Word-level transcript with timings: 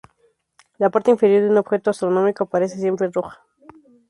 La 0.79 0.89
parte 0.89 1.11
inferior 1.11 1.43
de 1.43 1.51
un 1.51 1.59
objeto 1.59 1.91
astronómico 1.91 2.45
aparece 2.45 2.79
siempre 2.79 3.11
roja. 3.11 3.45